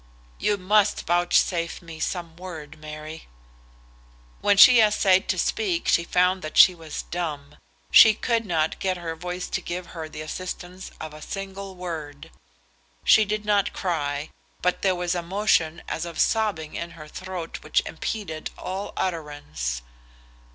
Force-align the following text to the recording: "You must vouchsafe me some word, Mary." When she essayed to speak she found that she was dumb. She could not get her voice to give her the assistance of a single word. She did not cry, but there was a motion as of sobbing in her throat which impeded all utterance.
"You 0.39 0.57
must 0.57 1.05
vouchsafe 1.05 1.79
me 1.79 1.99
some 1.99 2.35
word, 2.35 2.79
Mary." 2.79 3.27
When 4.39 4.57
she 4.57 4.79
essayed 4.79 5.27
to 5.27 5.37
speak 5.37 5.87
she 5.87 6.03
found 6.05 6.41
that 6.41 6.57
she 6.57 6.73
was 6.73 7.03
dumb. 7.03 7.57
She 7.91 8.15
could 8.15 8.43
not 8.43 8.79
get 8.79 8.97
her 8.97 9.15
voice 9.15 9.47
to 9.49 9.61
give 9.61 9.85
her 9.93 10.09
the 10.09 10.21
assistance 10.21 10.89
of 10.99 11.13
a 11.13 11.21
single 11.21 11.75
word. 11.75 12.31
She 13.03 13.25
did 13.25 13.45
not 13.45 13.73
cry, 13.73 14.31
but 14.63 14.81
there 14.81 14.95
was 14.95 15.13
a 15.13 15.21
motion 15.21 15.83
as 15.87 16.03
of 16.03 16.17
sobbing 16.17 16.73
in 16.73 16.93
her 16.97 17.07
throat 17.07 17.59
which 17.61 17.83
impeded 17.85 18.49
all 18.57 18.93
utterance. 18.97 19.83